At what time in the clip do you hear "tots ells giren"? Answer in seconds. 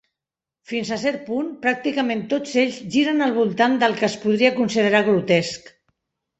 2.33-3.23